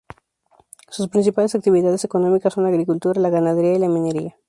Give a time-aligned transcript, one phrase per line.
[0.89, 4.35] Sus principales actividades económicas son la agricultura, la ganadería y la minería.